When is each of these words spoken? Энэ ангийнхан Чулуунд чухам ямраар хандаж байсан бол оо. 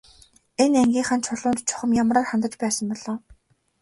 Энэ 0.63 0.77
ангийнхан 0.83 1.21
Чулуунд 1.25 1.59
чухам 1.67 1.91
ямраар 2.01 2.25
хандаж 2.27 2.53
байсан 2.61 2.85
бол 2.89 3.03
оо. 3.13 3.17